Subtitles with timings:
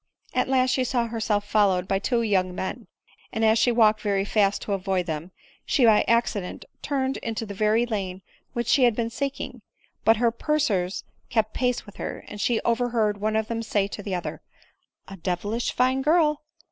[0.33, 2.87] At last she saw herself followed by two young men;
[3.31, 5.29] and as she walked very fast to avoid them,
[5.63, 9.61] she by acci dent turned into the very lane which she had been seek ing;
[10.03, 13.87] but her pursuers kept pace with her; and she over heard one of them say
[13.89, 14.41] to the other,"
[15.07, 16.41] A devilish fine girl